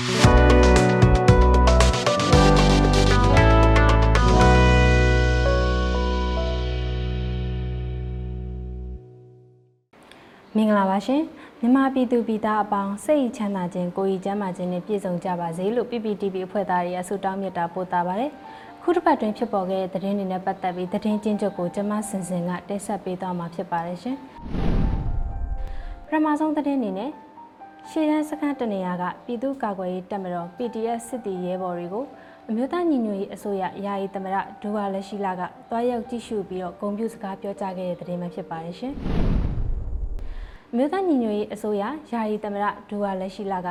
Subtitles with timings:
[0.00, 11.22] မင်္ဂလာပါရှင်
[11.60, 18.30] မြန်မာပြည်သူပြည်သားအပေါင်းစိတ်ချမ်းသာခြင်းကိုယ်ရည်ကျန်းမာခြင်းနဲ့ပြည့်စုံကြပါစေလို့ PPTV အဖွဲ့သားတွေအဆုတောင်းမြတ်တာပို့တာပါတယ်
[18.82, 24.16] ခုတစ်ပတ်တွင်ဖြစ်ပေါ်ခဲ့တဲ့သတင်းတွေနဲ့ပတ်သက်ပြီးသတင်းချင်းချုပ်ကိုကျွန်မစင်စင်ကတင်ဆက်ပေးသွားမှာဖြစ်ပါတယ်ရှင်
[26.06, 27.10] ပထမဆုံးသတင်းအနေနဲ့
[27.88, 32.04] ရှေ့တန်းစခန်းတနေရာကပြည်သူ့ကာကွယ်ရေးတပ်မတော် PDF စစ်တီရဲဘော်တွေကို
[32.48, 38.94] အမျိုးသားညီညွတ်ရေးအစိုးရယာယီသမရဒူဝါလက်ရှိလာကတွားရောက်ကြည့်ရှုပြီးတော့ဂုဏ်ပြုစကားပြောကြားခဲ့တဲ့သတင်းပဲဖြစ်ပါတယ်ရှင်။
[40.70, 43.68] အမျိုးသားညီညွတ်ရေးအစိုးရယာယီသမရဒူဝါလက်ရှိလာက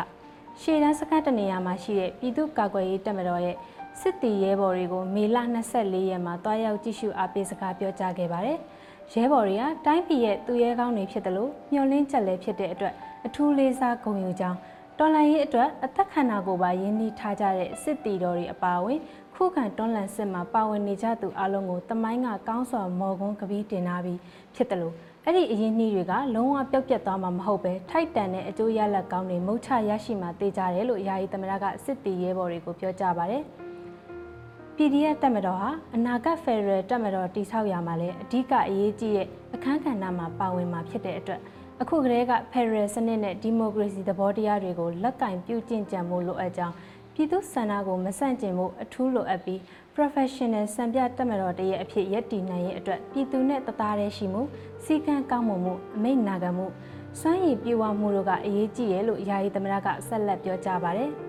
[0.62, 3.56] ရှေ့တန်းစခန်းတနေရာမှာရှိတဲ့ပြည်သူ့ကာကွယ်ရေးတပ်မတော်ရဲ့
[4.02, 5.38] စစ်တီရဲဘော်တွေကိုမေလ
[5.74, 8.58] 24ရက်မှာတွားရောက်ကြည့်ရှုအားပေးစကားပြောကြားခဲ့ပါတယ်။
[9.14, 12.94] ရဲဘော်တွေကတိုင်းပြည်ရဲ့သူရဲကောင်းတွေဖြစ်တယ်လို့မျှော်လင့်ချက်လည်းဖြစ်တဲ့အတွက်
[13.26, 14.58] အထူးလေးစားဂုဏ်ယူကြောင်း
[14.98, 19.00] တော်လှန်ရေးအတွက်အသက်ခန္ဓာကိုယ်ပါရင်းနှီးထားကြတဲ့စစ်တီတော်တွေအပါအဝင်
[19.36, 24.20] ခုခံတွန်းလှန်စစ်မှာပါဝင်နေကြသူအလုံးကိုတမိုင်းကကောင်းစွာမော်ကွန်းကပီးတင်ထားပြီး
[24.56, 24.94] ဖြစ်တယ်လို့
[25.26, 33.46] အဲ့ဒီအရင်နှီးတွေကလုံးဝပျောက်ပြတ်သွားမှာမဟုတ်ပဲထိုက်တန်တဲ့အကျိုးရလဒ်ကောင်းတွေမုတ်ချရရှိမှာသိကြတယ်လို့ယာယီသမရကစစ်တီရဲဘော်တွေကိုပြောကြားပါတယ်။
[34.82, 41.42] PDF တက်မတော်ဟာအနာဂတ်ဖက်ဒရယ်တက်မတော်တိဆောက်ရမှာလဲအဓိကအရေးကြီးတဲ့အခန်းကဏ္ဍမှာပါဝင်မှာဖြစ်တဲ့အတွက်
[41.82, 46.76] အခုကတည်းကဖက်ဒရယ်စနစ်နဲ့ဒီမိုကရေစီသဘောတရားတွေကိုလက်ကင်ပြုကျင့်ကြံမှုလိုအပ်ကြောင်း
[47.14, 49.60] ပြည်သူစန္ဒကိုမဆန့်ကျင်မှုအထူးလိုအပ်ပြီး
[49.96, 54.42] professional စံပြတက်မတော်တရဲ့အဖြစ်ရည်တည်နိုင်ရဲ့အတွက်ပြည်သူနဲ့တသားတည်းရှိမှု
[54.84, 56.68] စီကံကောင်းမှုမှုအမိတ်နာခံမှု
[57.20, 61.29] စွမ်းရည်ပြေဝမှုတို့ကအရေးကြီးရဲ့လို့ယာယီသမရကဆက်လက်ပြောကြားပါတယ်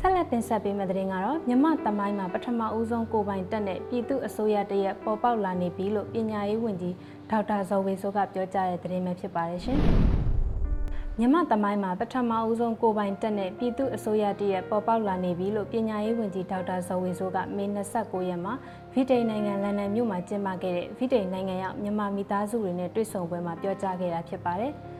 [0.00, 6.94] ဆက်လက်တင်ဆက်ပေးမယ့်သတင်းကတော့မြမတမိုင်းမှာပထမဦးဆုံးကိုပိုင်တက်တဲ့ပြည်သူအစိုးရတရက်ပေါ်ပေါက်လာနေပြီလို့ပညာရေးဝန်ကြီး
[7.30, 9.78] ဒေါက်တာဇော်ဝေဆိုးကပြောကြားတဲ့သတင်းပဲဖြစ်ပါတယ်ရှင်။
[11.18, 17.64] မြမတမိုင်းမှာပထမဦးဆုံးကိုပိုင်တက်တဲ့ပြည်သူအစိုးရတရက်ပေါ်ပေါက်လာနေပြီလို့ပညာရေးဝန်ကြီးဒေါက်တာဇော်ဝေဆိုးကမေ
[17.96, 18.54] 29ရက်မှာ
[18.92, 24.72] ဗီတိန်နိုင်ငံလန်ဒန်မြို့မှာကျင်းပခဲ့တဲ့ဗီတိန်နိုင်ငံရောက်မြန်မာမိသားစုတွေနဲ့တွေ့ဆုံပွဲမှာပြောကြားခဲ့တာဖြစ်ပါတယ်။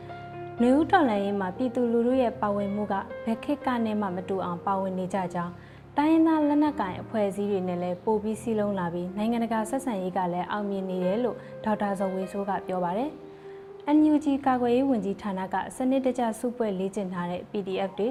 [0.63, 2.93] နေဦးတော်လှန်ရေးမှာပြည်သူလူထုရဲ့ပါဝင်မှုက
[3.25, 5.53] ဘယ်ခေတ်ကနေမှမတူအောင်ပါဝင်နေကြကြောင်း
[5.97, 13.09] တိုင်းရင်းသားလက်နက်ကိုင်အဖွဲ့အစည်းတွေနဲ့လည်းပို့ပြီးစီးလုံးလာပြီးနိုင်ငံတကာဆက်ဆံရေးကလည်းအောင်မြင်နေတယ်လို့ဒေါက်တာဇော်ဝေဆိုးကပြောပါတယ်။
[13.97, 18.09] NUG ကာကွယ်ရေးဝန်ကြီးဌာနကစနစ်တကျစုပွဲလေ့ကျင့်ထားတဲ့ PDF တွေ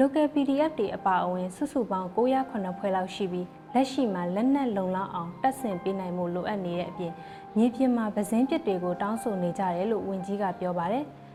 [0.00, 7.12] local PDF တွေအပါအဝင်စုစုပေါင်း909ဖွဲ့လောက်ရှိပြီးလက်ရှိမှာလက်နက်လုံလောက်အောင်တက်ဆင်ပေးနိုင်မှုလိုအပ်နေတဲ့အပြင်
[7.56, 11.27] မြေပြင်မှာပဇင်းပစ်တွေကိုတောင်းဆိုနေကြတယ်လို့ဝန်ကြီးကပြောပါတယ်။အ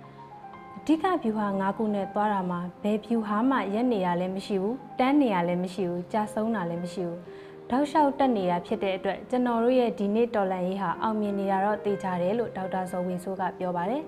[0.87, 7.19] ဓိကဗျူဟာ၅ခုနဲ့သွားတာမှာဘယ်ဗျူဟာမှရက်နေရလည်းမရှိဘူးတန်းနေရလည်းမရှိဘူးကြာဆုံးတာလည်းမရှိဘူး
[7.69, 14.03] တောက်လျှောက်တက်နေတာဖြစ်တဲ့အတွက်ကျွန်တော်တို့ရဲ့ဒီနေ့တော်လန်ရေးဟာအောင်မြင်နေတာတော့သိကြတယ်လို့ဒေါက်တာဇော်ဝေဆိုးကပြောပါတယ်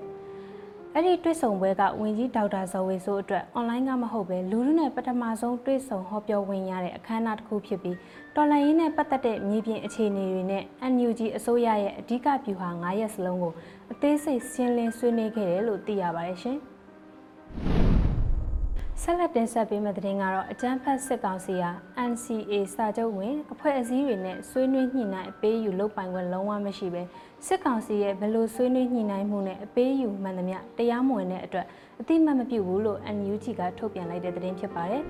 [0.98, 7.98] အဲ့ဒီတွေ့ဆုံပွဲကဝင်ကြီးဒေါက်တာဇော်ဝေဆိုးအတွက်အွန်လိုင်းကမဟုတ်ပဲလူလူနဲ့ပထမဆုံးတွေ့ဆုံဟောပြောဝင်ရတဲ့အခမ်းအနားတစ်ခုဖြစ်ပြီး
[8.36, 10.64] တော်လန်ရေးနဲ့ပတ်သက်တဲ့မြေပြင်အခြေအနေတွေနဲ့
[10.94, 13.54] NUG အစိုးရရဲ့အဓိကဗျူဟာ9ရက်စလုံးကို
[13.92, 16.60] အသေးစိတ်ရှင်းလင်းဆွေးနွေးခဲ့တယ်လို့သိရပါတယ်ရှင်။
[19.02, 21.72] ဆက်လက်တင်ဆက်ပေးမယ့်သတင်းကတော့အကြမ်းဖက်စစ်ကောင်စီဟာ
[22.10, 27.02] NCA စာချုပ်ဝင်အဖွဲ့အစည်းတွေနဲ့ဆွေးနွေးညှိနှိုင်းအပေးယူလုပ်ပိုင်ခွင့်လုံးဝမရှိပဲ
[27.48, 31.66] စစ်ကောင်စီရဲ့ဘယ်လိုဆွေးနွေးညှိနှိုင်းမှုနဲ့အပေးယူမှန်သမျှတရားမဝင်တဲ့အတွက်
[32.00, 35.04] အတိမတ်မပြုဘူးလို့ NUG ကထုတ်ပြန်လိုက်တဲ့သတင်းဖြစ်ပါတယ်။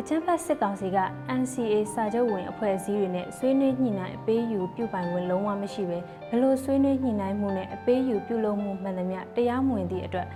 [0.00, 0.98] အကြမ်းဖက်စစ်ကောင်စီက
[1.40, 10.28] NCA စာချုပ်ဝင်အဖွဲ့အစည်းတွေနဲ့ဆွေးနွေးညှိနှိုင်းအပေးယူပြုပိုင်ခွင့်လုံးဝမရှိပဲဘယ်လိုဆွေးနွေးညှိနှိုင်းမှုနဲ့အပေးယူပြုလုပ်မှုမှန်သမျှတရားမဝင်သည့်အတွက်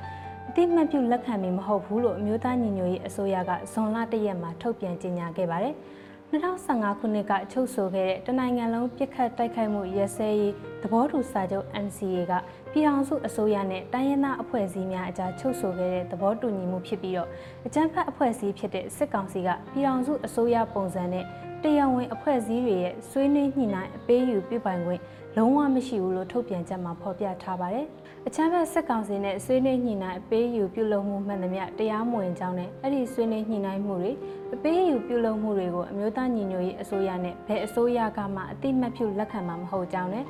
[0.51, 5.75] အတိမတ်ပြုလက်ခံမီမဟုတ်ဘူးလို့အမျိုးသားညီညွတ်ရေးအစိုးရကဇွန်လ၁ရက်မှာထုတ်ပြန်ကြေညာခဲ့ပါတယ်။
[6.33, 12.33] 2015ခုနှစ်ကချုပ်ဆိုခဲ့တဲ့တနိုင်ငံလုံးပြစ်ခတ်တိုက်ခိုက်မှုရဲစဲရေးသဘောတူစာချုပ် NCA က
[12.73, 17.29] ပြည်ထောင်စုအစိုးရနဲ့တိုင်းရင်းသားအဖွဲ့အစည်းများအကြားချုပ်ဆိုခဲ့တဲ့သဘောတူညီမှုဖြစ်ပြီးတော့
[17.67, 21.25] အကြမ်းဖက်အဖွဲ့အစည်းဖြစ်တဲ့စစ်ကောင်စီကပြည်ထောင်စုအစိုးရပုံစံနဲ့
[21.65, 25.01] တရားဝင်အဖွဲ့အစည်းတွေရဲ့ဆွေးနွေးညှိနှိုင်းအပေးယူပြုပိုင်ခွင့်
[25.37, 27.87] လုံးဝမရှိဘူးလို့ထုတ်ပြန်ချက်မှာဖော်ပြထားပါတယ်။
[28.27, 34.13] အချမ်းဘက်စစ်ကောင်စီနဲ့ဆွေးနွေးညှိနှိုင်းအပေးယူပြုလုပ်မှုမှန်သမျှတရားမဝင်ကြောင်းနဲ့အဲ့ဒီဆွေးနွေးညှိနှိုင်းမှုတွေ
[34.55, 40.25] အပေးယူပြုလုပ်မှုတွေကိုအမျိုးသားညီညွတ်ရေးအစိုးရနဲ့ဘယ်အစိုးရကမှအတိမတ်ပြုလက်ခံမှာမဟုတ်ကြောင်းနဲ့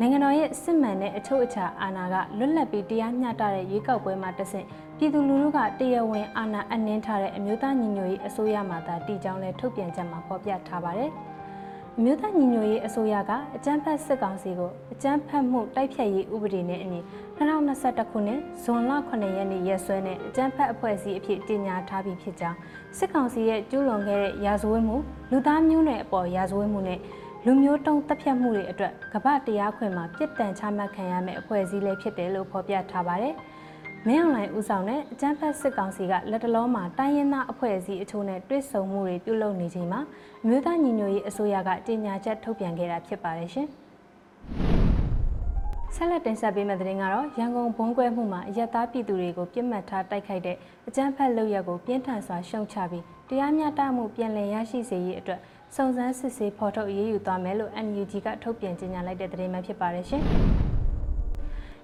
[0.00, 4.66] နိုင်ငံတော်ရဲ့စစ်မှန်တဲ့အချုပ်အခြာအာဏာကလွတ်လပ်ပြီးတရားမျှတတဲ့ရွေးကောက်ပွဲမှာတဆင့်
[4.98, 11.10] ပြည်သူလူထုကတရားဝင်အာဏာအနှင်းထားတဲ့အမျိုးသားညီညွတ်ရေးအစိုးရမှသာတည်ကြောင်းလဲထုတ်ပြန်ချက်မှာဖော်ပြထားပါတယ်။
[11.98, 17.00] အမျိုးသားညီညွတ်ရေးအစိုးရကအကြမ်းဖက်စစ်ကောင်စီကိုအကြမ်းဖက်မှုတိုက်ဖျက်ရေးဥပဒေနဲ့အညီ
[17.38, 22.58] 2021ခုနှစ်ဇွန်လ9ရက်နေ့ရက်စွဲနဲ့အကြမ်းဖက်အဖွဲ့အစည်းအဖြစ်ကြေညာထားပြီးဖြစ်ကြောင်း
[22.98, 24.96] စစ်ကောင်စီရဲ့ကျူးလွန်ခဲ့တဲ့ရာဇဝတ်မှု
[25.30, 26.98] လူသားမျိုးနွယ်အပေါ်ရာဇဝတ်မှုနဲ့
[27.44, 33.53] လူမျိုးတုံးတပ်ဖြတ်မှုတွေအတွက်ကမ္ဘာတရားခွင်မှာပြစ်ဒဏ်ချမှတ်ခံရမယ့်အဖွဲ့အစည်းလေးဖြစ်တယ်လို့ဖော်ပြထားပါတယ်။ဒ
[34.08, 40.00] မင်းအောင်လှိုင်ဦးဆောင်တဲ့အကြမ်းဖက်စစ်ကောင်စီကလက်တလုံးမှာတိုင်းရင်းသားအဖွဲ့အစည်းအချို့နဲ့တွစ်ဆုံမှုတွေပြုလုပ်နေချိန်မှာ
[40.42, 43.66] အမျိုးသားညီညွတ်ရေးအစိုးရကကြေညာချက်ထုတ်ပြန်ခဲ့တာဖြစ်ပါတယ်ရှင်။
[45.94, 50.56] ဆက်လက်တင်ဆက်ပေးမယ့်သတင်းကတော့ရန်ကုန်ဘုံကွဲမှုမှာအရက်သားပြည်သူတွေကိုပြစ်မှတ်ထားတိုက်ခိုက်တဲ့
[50.88, 55.40] အကြမ်းဖက်လုပ်ရက်ကိုပြင်းထန်စွာရှုံချပြီးတရားမျှတမှုပြန်လည်ရရှိစေရေးအတွက်
[55.76, 60.24] စုံစမ်းစစ်ဆေးဖော်ထုတ်အရေးယူသွားမယ်လို့ NUG ကထုတ်ပြန်ကြေညာလိုက်တဲ့သတင်းပဲဖြစ်ပါတယ်ရှင်။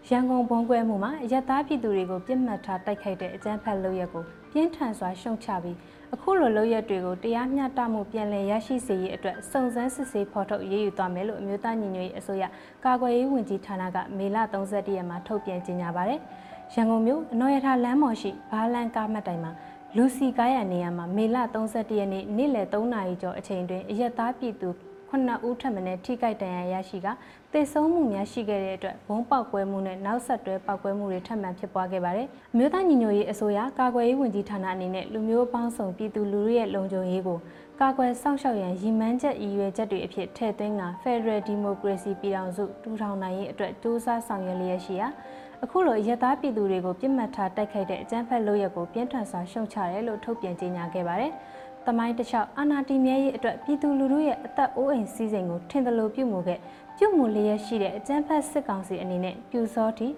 [0.09, 5.77] ရန်ကုန်ဘုံကွဲမှုမှာအရက်သားပြည်သူတွေကိုပြစ်မှတ်ထားတိုက်ခိုက်တဲ့အကြမ်းဖက်လုပ်ရက်ကိုပြင်းထန်စွာရှုံချပြီး
[6.15, 12.45] အခုလိုလုပ်ရက်တွေကိုတရားမျှတမှုပြန်လည်ရရှိစေရေးအတွက်စုံစမ်းစစ်ဆေးဖော်ထုတ်အရေးယူသွားမယ်လို့အမျိုးသားညီညွတ်ရေးအစိုးရ
[12.85, 16.21] ကာကွယ်ရေးဝန်ကြီးဌာနကမေလ31ရက်မှာထုတ်ပြန်ကြေညာပါတယ်။
[16.75, 19.53] ရန်ကုန်မြို့အနော်ရထလမ်းမော်ရှိဘာလန်ကားမှတ်တိုင်မှာ
[19.97, 24.71] လူစီကားရနေရာမှာမေလ31ရက်နေ့နေ့လယ်3နာရီကျော်အချိန်တွင်အရက်သားပြည်သူ
[25.11, 27.09] 9ဦးထပ်မံထိခိုက်ဒဏ်ရာရရှိက
[27.55, 37.39] သေဆုံးမှုများရှိခဲ့တဲ့အတွက်ဘုံပေါက်ကွဲမှုနဲ့နောက်ဆက်တွဲပေါက်ကွဲမှုတွေထပ်မံဖြစ်ပွားခဲ့ပါတယ်။အမျိုးသားညီညွတ်ရေးအစိုးရကာကွယ်ရေးဝန်ကြီးဌာနအနေနဲ့လူမျိုးပေါင်းစုံပြည်သူလူထုရဲ့လုံခြုံရေးကို
[37.81, 45.09] ကာကွယ်စောင့်ရှောက်ရန်ရည်မှန်းချက်ရည်ရွယ်ချက်တွေအဖြစ်ထည့်သွင်းက Federal Democracy ပြည်ထောင်စုထူထောင်နိုင်ရေးအတွက်စ조사ဆောင်ရွက်လျက်ရှိရာ
[45.65, 51.33] အခုလိုရသက်ပြည်သူတွေကိုပြစ်မှတ်ထားတိုက်ခိုက်တဲ့အကြမ်းဖက်လုပ်ရက်ကိုပြင်းထန်စွာရှုံချတယ်လို့ထုတ်ပြန်ကြေညာခဲ့ပါတယ်။
[51.87, 56.59] တမိုင်းတစ်လျှောက်အာနာတီမြဲရေးအတွက်ပြည်သူလူထုရဲ့အသက်အိုးအိမ်စည်းစိမ်ကိုထင်သလိုပြုမှုခဲ့
[56.97, 60.09] ပြုမှုလျက်ရှိတဲ့အကြမ်းဖက်စစ်ကောင်စီအနေနဲ့ပြူစောတီ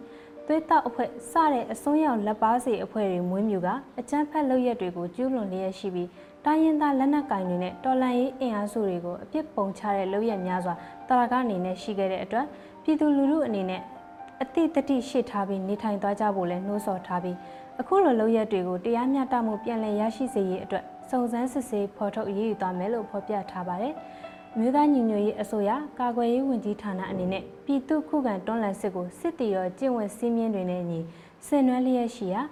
[0.47, 3.69] သွေးတောက်အဖွဲ့စတဲ့အစွန်းရောက်လက်ပါစီအဖွဲ့တွေမွေးမြူက
[4.01, 6.09] အကြမ်းဖက်လုပ်ရက်တွေကိုကျူးလွန်လျက်ရှိပြီး
[6.45, 10.75] တိုင်းရင်းသားလက်နက်ကင်တွေနဲ့တော်လှန်ရေးအင်အားစုတွေကိုအပြစ်ပုံချတဲ့လုပ်ရက်များစွာ
[11.09, 12.47] တာရကအနေနဲ့ရှိခဲ့တဲ့အတွက်
[12.83, 13.83] ပြည်သူလူထုအနေနဲ့
[14.43, 17.37] အတိတတိရှိထားပြီးနေထိုင်သွားကြဖို့လဲနှိုးဆော်ထားပြီး
[17.81, 23.95] အခုလိုလုပ်ရက်တွေကိုတရားမျှတမှုပြန်လည်ရရှိစေရေးအတွက်စုံစမ်းစစ်ဆေးဖော်ထုတ်အရေးယူသွားမယ်လို့ဖော်ပြထားပါတယ်။
[24.59, 31.01] မြို့သားညီညွတ်ရေးအစိုးရကာကွယ်ရေးဝန်ကြီးဌာနအနေနဲ့ပြည်သူခုခံတွန်းလှန်စစ်ကိုစစ်တီရောကျင့်ဝတ်စည်းမျဉ်းတွေနဲ့အညီ
[31.47, 32.43] ဆင်နွှဲလျက်ရှိရာ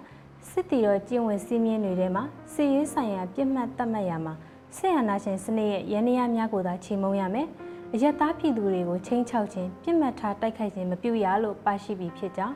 [0.49, 4.33] စစ်တီရောကျင့်ဝတ်စည်းမျဉ်းတွေထဲမှာစစ်ရေးဆိုင်ရာပြစ်မှတ်သတ်မှတ်ရမှာ
[4.77, 7.47] ဆက်အာဏာရှင်စနစ်ရဲ့ရန်ရာများကိုသာချိန်မုံရမယ်။
[7.93, 12.55] အယက်သားပြည်သူတွေကိုချင်းချောက်ခြင်းပြစ်မှတ်ထားတိုက်ခိုက်ခြင်းမပြုရလို့ပါရှိပြီးဖြစ်ကြောင်း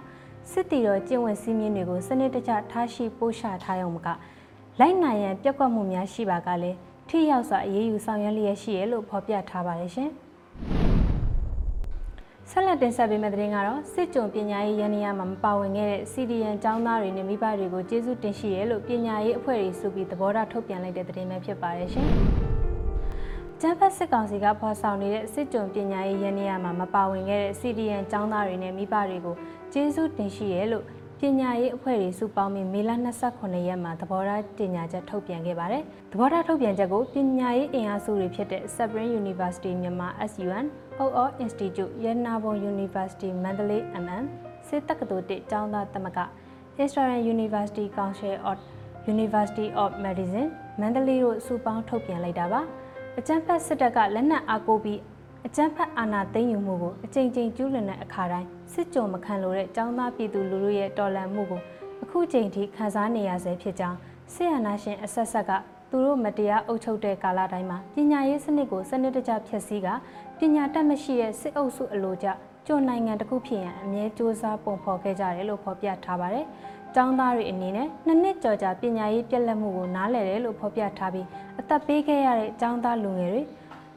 [0.52, 4.08] စစ်တီရောကျင့်ဝတ်စည်းမျဉ်းတွေကိုစနစ်တကျထားရှိပို့ချထားရုံမက
[4.80, 6.78] လိုက်နိုင်ရန်ပြက်ကွက်မှုများရှိပါကလည်း
[7.10, 10.10] ထိရောက်စွာအရေးယူဆောင်ရွက်လျက်ရှိရလို့ဖော်ပြထားပါတယ်ရှင်။
[12.50, 22.10] ဆက်လက်တင်ဆက်ပေးမယ့်သတင်းကတော့စစ်ကြုံပညာရေးရန်နေရမှာမပါဝင်ခဲ့တဲ့ CDN ကျောင်းသားတွေနဲ့မိဘတွေကိုကျေးဇူးတင်ရှိရလို့ပညာရေးအဖွဲ့တွေစုပြီးသဘောထားထုတ်ပြန်လိုက်တဲ့သတင်းပဲဖြစ်ပါတယ်ရှင်။
[23.66, 29.36] ကျန်းဖက်စစ်ကောင်စီကဖော်ဆောင်နေတဲ့စစ်ကြုံပညာရေးရန်နေရမှာမပါဝင်ခဲ့တဲ့ CDN ကျောင်းသားတွေနဲ့မိဘတွေကို
[29.74, 30.86] ကျေးဇူးတင်ရှိရလို့
[31.20, 32.92] ပညာရေးအဖွဲ့တွေစုပေါင်းပြီးမေလ
[33.30, 40.66] 29ရက်မှာသဘောထားတင်ညာချက်ထုတ်ပြန်ခဲ့ပါတယ်။သဘောထားထုတ်ပြန်ချက်ကိုပညာရေးအင်အားစုတွေဖြစ်တဲ့ Sabrin University မြန်မာ SUN,
[41.04, 44.24] OO Institute, ရတနာဘုံ University မန္တလေး MM,
[44.68, 46.20] စစ်တက္ကသိုလ်တစ်ကျောင်းသားသမဂ္ဂ
[46.84, 48.58] Israel University Council of
[49.14, 50.50] University of Medicine
[50.82, 52.64] မန္တလေးတို့စုပေါင်းထုတ်ပြန်လိုက်တာပါ။
[53.19, 55.01] အကြံဖက်စစ်တပ်ကလက်နက်အားကိုပြီး
[55.47, 61.61] အကြမ်းဖက်အာဏာသိမ်းယူမှုကိုအကြိမ်ကြိမ်ကျူးလွန်တဲ့အခါတိုင်းစစ်ကြုံမခံလို့တဲ့ចောင်းသားပြည်သူလူထုရဲ့တော်လှန်မှုကို
[62.03, 63.99] အခုချိန်ထိခံစားနေရဆဲဖြစ်ကြောင်း
[64.35, 65.51] စစ်အာဏာရှင်အဆက်ဆက်က
[65.91, 69.89] သူတို့မတရားအုပ်ချုပ်တဲ့ကာလတိုင်းမှာပညာရေးစနစ်ကိုစနစ်တကျဖျက်ဆီးက
[70.39, 72.29] ပညာတတ်မရှိတဲ့စစ်အုပ်စုအလိုကျ
[72.67, 76.47] ကျုံနိုင်ငံတစ်ခုဖြစ်ရန်အမြဲစ조사ပုံဖော်ခဲ့ကြတယ်လို့ဖော်ပြထားပါတယ်။
[76.96, 81.28] ကျောင်းသားတွေအနေနဲ့နှစ်နှစ်ကျော်ကြာပညာရေးပြက်လက်မှုကိုနားလည်တယ်လို့ဖော်ပြထားပြီး
[81.60, 83.42] အသက်ပေးခဲ့ရတဲ့ကျောင်းသားလူငယ်တွေ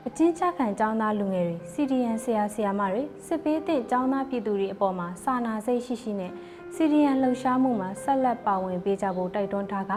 [0.07, 6.33] အချင်းချခံကျောင်းသားလူငယ်တွေ CDN ဆရာဆရာမတွေစစ်ပေးတဲ့ကျောင်းသားပြည်သူတွေအပေါ်မှာစာနာစိတ်ရှိရှိနဲ့
[6.75, 9.93] CDN လှုပ်ရှားမှုမှာဆက်လက်ပါဝင်ပေးကြဖို့တိုက်တွန်းထားက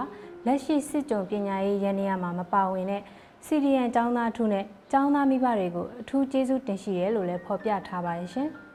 [0.46, 3.02] လက်ရှိစစ်ကြုံပညာရေးရန်နေရာမှာမပါဝင်တဲ့
[3.46, 8.50] CDN ကျောင်းသားထုနဲ့ကျောင်းသားမိဘတွေကိုအထူးကျေးဇူးတင်ရှိတယ်လို့လည်းဖော်ပြထားပါတယ်ရှင်။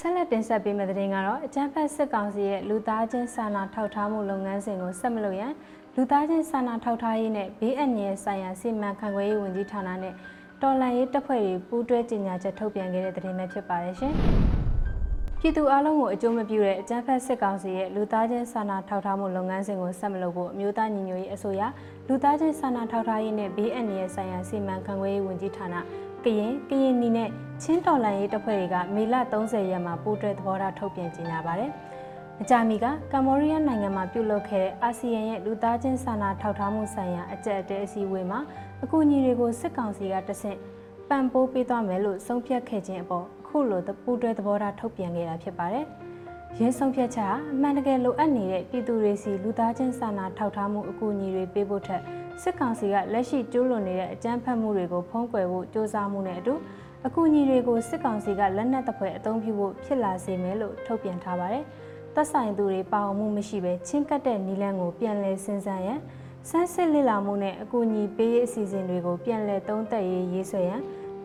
[0.00, 5.52] ဆက်လက်တင်ဆက်ပေးမယ့်သတင်းကတော့အကြမ်းဖက်စစ်ကောင်စီရဲ့လူသားချင်းစာနာထောက်ထားမှုလုပ်ငန်းစဉ်ကိုဆက်မလို့ရန်
[5.96, 10.14] လူသားချင်းစာနာထောက်ထားရေးနဲ့ဘေးအန္တရာယ်ဆိုင်ရာစီမံခန့်ခွဲရေးဝန်ကြီးဌာနနဲ့
[10.62, 14.12] တော်လှန်ရေးတပ်ဖွဲ့တွေပူးတွဲကြေညာချက်ထုတ်ပြန်ခဲ့တဲ့သတင်းပဲဖြစ်ပါတယ်ရှင်။
[15.40, 21.62] ပြည်သူအလုံးကိုအကျိုးမပြုတဲ့အကြမ်းဖက်စစ်ကောင်စီရဲ့လူသားချင်းစာနာထောက်ထားမှုလုပ်ငန်းစဉ်ကိုဆက်မလုပ်ဖို့အမျိုးသားညီညွတ်ရေးအစိုးရ
[22.08, 26.07] လူသားချင်းစာနာထောက်ထားရေးနဲ့ဘေးအန္တရာယ်ဆိုင်ရာစီမံခန့်ခွဲရေးဝန်ကြီးဌာနက
[26.38, 27.28] ရင်ကရင်နီနဲ့
[27.62, 31.70] ချင်းတော်လှန်ရေးတပ်ဖွဲ့တွေကမေလ30ရက်မှာပူးတွဲသဘောထားထုတ်ပြန်ကြေညာပါတယ်။
[32.38, 38.40] မကြာမီကကမ္ဘောဒီးယားနိုင်ငံမှာပြုလုပ်ခဲ့တဲ့အာဆီယံရဲ့လူသားချင်းစာနာထောက်ထားမှုဆိုင်ရာအကြက်အတဲအစည်းအဝေးမှာ
[38.82, 40.58] အကူအညီတွေကိုစစ်ကောင်စီကတဆင့်
[41.08, 45.84] ပံ့ပိုးပေးသွားမယ်လို့ဆုံးဖြတ်ခဲ့ခြင်းအပေါ်အခုလိုပူးတွဲသဘောထားထုတ်ပြန်ခဲ့တာဖြစ်ပါတယ်။
[46.58, 52.02] ရင်းဆုံးဖြတ်ချက်ဟာအမှန်တကယ်လိုအပ်နေတဲ့ပြည်သူတွေစီလူသားချင်းစာနာထောက်ထားမှုအကူအညီတွေပေးဖို့ထက်
[52.42, 56.54] စစ်ကောင်စီကလက်ရှိကျူးလွန်နေတဲ့အကြမ်းဖက်မှုတွေကိုဖုံးကွယ်ဖို့စ조사မှုနဲ့အတူ
[57.06, 61.64] အကူအညီတွေကိုစစ်ကောင်စီကလက်နက်တပွဲအသုံးပြုဖို့ဖြစ်လာစေမယ်လို့ထုတ်ပြန်ထားပါတယ်။
[62.14, 65.98] တသက်ဆိုင်သူတွေပါအောင်မှုမရှိဘဲချင်းကပ်တဲ့နီလန်းကိုပြန်လည်စဉ်းစားရန်
[66.48, 70.80] စမ်းစစ်လစ်လာမှုနဲ့အကူအညီပေးရေးအစီအစဉ်တွေကိုပြန်လည်သုံးသပ်ရေးရေးဆွဲရန်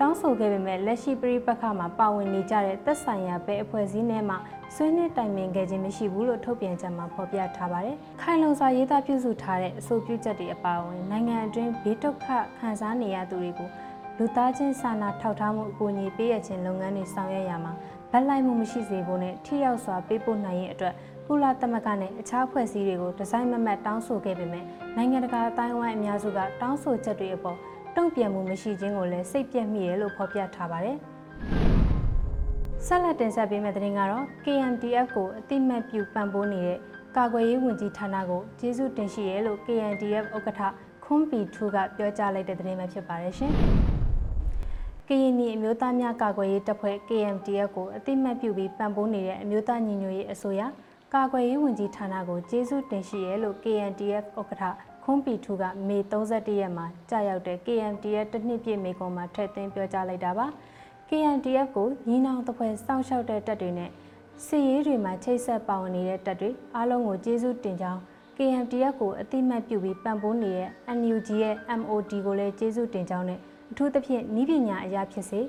[0.05, 4.36] တောင်းဆိုခဲ့ပေမဲ့လက်ရှိပြည်ပခါမှာပါဝင်နေကြတဲ့သက်ဆိုင်ရာပဲအဖွဲ့အစည်းနဲ့မှ
[4.75, 13.69] ဆွေးနွေးတိုင်ပင်ခဲ့ခြင်းမရှိဘူးလို့ထုတ်ပြန်ချက်မှာဖော်ပြထားပါတယ်။ခိုင်လုံစွာရေးသားပြုစုထားတဲ့အဆိုပြုချက်တွေအပါအဝင်နိုင်ငံအတွင်းဘေးဒုက္ခခံစားနေရသူတွေကို
[14.17, 17.74] လူသားချင်းစာနာထောက်ထားမှုအကူအညီပေးရခြင်းလုပ်ငန်းတွေဆောင်ရွက်ရမှာ
[18.12, 20.93] ဗတ်လိုက်မှုမရှိစေဖို့နဲ့ထိရောက်စွာပေးပို့နိုင်ရေးအတွက်
[21.27, 27.57] ကုလသမဂ္ဂနဲ့အခြားဖွဲ့စည်းတွေကိုဒီဇိုင်းမမတ်တောင်းဆိုခဲ့ပေမဲ့နိုင်ငံတကာအတိုင်းအဝိုင်းအများစုကတောင်းဆိုချက်တွေအပေါ်
[27.97, 30.97] တုံ့ပြန်မှုမရှိခြင်းကိုလည်းစိတ်ပြက်မိရလို့ဖော်ပြထားပါတယ်။
[32.85, 36.79] ဆက်လက်တင်ဆက်ပေးမယ့်သတင်းကတော့ KMTF ကိုအတိမတ်ပြုပံ့ပိုးနေတဲ့
[37.17, 40.62] ကာကွယ်ရေးဝန်ကြီးဌာနကိုကျေးဇူးတင်ရှိရဲလို့ KMTF ဥက္ကဋ္ဌ
[41.05, 43.53] ခွန်ပီထူကပြောကြားလိုက်တဲ့သတင်းပဲဖြစ်ပါတယ်ရှင်။
[45.07, 50.62] ကရင်နီအမျိုးသားများကာကွယ်ရေးတပ်ဖွဲ့ KMTF ကိုအတိမတ်ပြုပြီးပံ့ပိုးနေတဲ့အမျိုးသားညီညွတ်ရေးအစိုးရ
[51.13, 60.48] ကာကွယ်ရေးဝန်ကြီးဌာနကိုကျေးဇူးတင်ရှိရဲလို့ KNTF ဥက္ကဋ္ဌ ခွန်ပီထူကမေ31ရက်မှာကြာရောက်တဲ့ KNTF တစ်နှစ်ပြည့်မေကွန်မှာထည့်သွင်းပြောကြားလိုက်တာပါ
[61.10, 63.89] KNTF ကိုညီနောင်တပွဲစောင့်ရှောက်တဲ့တပ်တွေနဲ့
[64.45, 68.00] စီရေးတွေမှာချိတ်ဆက်ပါဝင်နေတဲ့တပ်တွေအားလုံးကိုကျေးဇူးတင်ကြောင်း
[68.38, 73.39] KNTF ကိုအတိမတ်ပြုပြီးပံ့ပိုးနေတဲ့ NUG ရဲ့ MOD ကိုလည်းကျေးဇူးတင်ကြောင်းနဲ့
[73.72, 75.41] အထူးသဖြင့်ဤပညာအရာဖြစ်စေ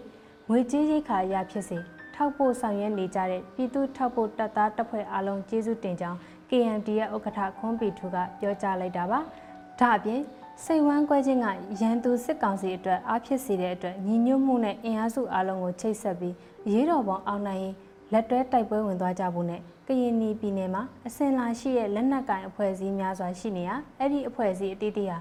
[0.48, 1.78] ငွေကြေးရိတ်ခါအရာဖြစ်စေ
[2.14, 6.18] ထောက်ပို့ဆောင်ရွက်နေကြတဲ့ပြည်သူထောက်ပို့တပ်သားတပ်ဖွဲ့အားလုံးကျေးဇူးတင်ကြောင်း
[6.50, 9.20] KMT ရဲ့ဥက္ကဋ္ဌခွန်ပီထူကပြောကြားလိုက်တာပါ။
[9.80, 10.20] ဒါအပြင်
[10.64, 11.46] စိတ်ဝမ်းကွဲခြင်းက
[11.80, 16.34] ရန်သူစစ်ကောင်စီအတွက်အားဖြစ်စေတဲ့အတွက်ညီညွတ်မှုနဲ့အင်အားစုအားလုံးကိုချိတ်ဆက်ပြီး
[16.66, 17.74] အရေးတော်ပုံအောင်နိုင်ရေး
[18.12, 25.18] လက်တွဲတိုက်ပွဲဝင်သွားကြဖို့နဲ့ကရင်နီပြည်နယ်မှာအစင်လာရှိတဲ့လက်နက်ကင်အဖွဲ့အစည်းများစွာရှိနေရအဲ့ဒီအဖွဲ့အစည်းအသီးသီးဟာ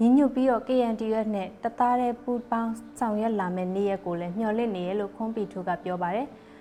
[0.00, 6.26] ညီညွတ်ပြီးတော့ KNTF နဲ့တသားတဲ့ပူပေါင်းဆောင်ရွက်လာမယ့်နေ့ရက်ကိုလည်းမျှော်လင့်နေရလို့ခွန်ပီထူကပြောပါတယ်။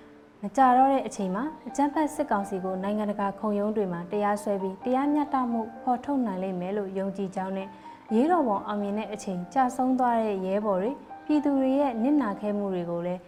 [0.46, 7.68] မကြတော့တဲ့အချိန်မှာအကြမ်းဖက်စစ်ကောင်စီကိုနိုင်ငံတကာခုံရုံးတွေမှာတရားစွဲပြီးတရားမျှတမှုဖော်ထုတ်နိုင်လိမ့်မယ်လို့ယုံကြည်ကြောင်းနဲ့
[8.14, 10.92] ရေးတော်ပုံအောင်မြင်တဲ့အချိန်ကြာဆုံးသွားတဲ့ရဲဘော်တွေ
[11.26, 13.22] ပြည်သူတွေရဲ့နစ်နာခဲမှုတွေကိုလည်း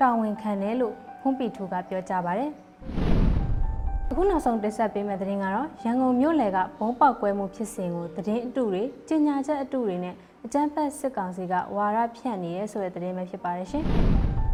[0.00, 2.50] တာဝန်ခံတယ်လို့ခွန်ပီထူကပြောကြားပါတယ်။
[4.10, 13.84] အခုနောက်ဆုံးတင်ဆက်ပေးမယ့်သတင်းကတော့ရန်ကုန်မြို့လယ်ကဘုံပေါက်ကွဲမှုဖြစ်စဉ်ကိုသတင်းအတုတွေ၊ကြေညာချက်အတုတွေနဲ့အကြမ်းဖက်စစ်ကောင်စီကဝါရဖြန့်နေရဲဆိုတဲ့သတင်းပဲဖြစ်ပါတယ်ရှင်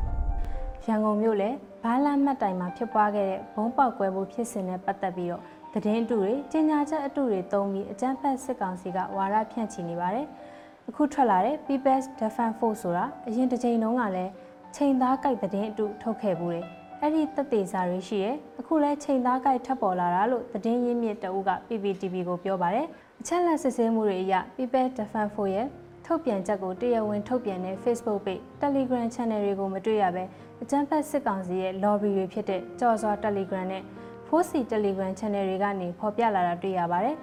[0.86, 5.42] ။ရန်ကုန်မြို့လယ် ဘာလမှတ်တိုင်မှာဖြစ်ပွားခဲ့တဲ့ဘုံပေါက်ကွဲမှုဖြစ်စဉ်နဲ့ပတ်သက်ပြီးတော့
[5.74, 10.26] သတင်းအတုတွေကြေညာချက်အတုတွေတုံးပြီးအကြမ်းဖက်စစ်ကောင်စီကဝါရဖြန့်ချီနေပါတယ်။
[10.88, 14.32] အခုထွက်လာတဲ့ People's Defense Force ဆိုတာအရင်တစ်ချိန်လုံးကလည်း
[14.76, 16.66] ချိန်သားကြိုက်သတင်းအတုထုတ်ခဲ့ဘူးတယ်။
[17.00, 22.86] အဲ့ဒီတက်သေးစာတွေရှိရဲအခုလဲချိန်သားကြိုက်ထပ်ပေါ်လာတာလို့သတင်းရင်းမြစ်တအုပ်က PPTV ကိုပြောပါတယ်
[23.20, 25.66] အချက်လက်စစ်ဆေးမှုတွေအရ People Defense Force ရဲ့
[26.06, 30.24] ထုတ်ပြန်ချက်ကိုတရားဝင်ထုတ်ပြန်တဲ့ Facebook page Telegram Channel တွေကိုမတွေ့ရဘဲ
[30.62, 33.82] အကြမ်းဖက်စစ်ကောင်စီရဲ့ lobby တွေဖြစ်တဲ့ကြော်စွာ Telegram နဲ့
[34.26, 37.16] Force Telegram Channel တွေကနေဖော်ပြလာတာတွေ့ရပါတယ်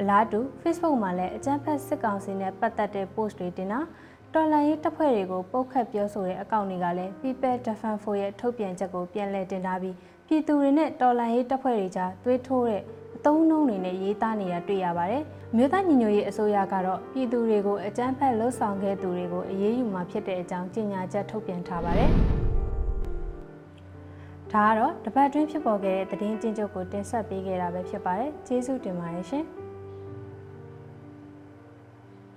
[0.00, 3.80] အလားတူ Facebook မှာလည်းအကြမ်းဖက်စစ်ကောင်စီနဲ့ပတ်သက်တဲ့ post တွေတင်တာ
[4.34, 9.94] တော်လှန်ရေးတပ်ဖွဲ့တွေကိုပုတ်ခတ်ပြောဆိုတဲ့အကောင့်တွေကလည်း People Defense Force ရဲ့ထုတ်ပြန်ချက်ကိုပြန်လည်တင်ထားပြီး
[10.26, 12.82] ပြည်သူတွေနဲ့တော်လှန်ရေးတပ်ဖွဲ့တွေကြားသွေးထိုးတဲ့
[13.16, 15.22] အသုံးနှုန်းတွေနဲ့ရေးသားနေတာတွေ့ရပါတယ်။
[15.56, 22.12] မြို့သားညီညွတ်ရေးအစိုးရကတော့ပြည်သူတွေကိုအကြမ်းဖက်လှုပ်ဆောင်ခဲ့သူတွေကိုအရေးယူမှာဖြစ်တဲ့အကြောင်းကြေညာချက်ထုတ်ပြန်ထားပါတယ်။
[24.56, 29.44] ဒါကတော့တပတ်တွင်းဖြစ်ပေါ်ခဲ့တဲ့သတင်းကျဉ်းချုပ်ကိုတင်ဆက်ပေးခဲ့တာပဲဖြစ်ပါတယ်။ကျေးဇူးတင်ပါတယ်ရှင်။